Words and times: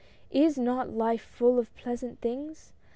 Is 0.31 0.57
not 0.57 0.89
life 0.89 1.21
full 1.31 1.59
of 1.59 1.71
pleasant 1.75 2.21
things 2.21 2.73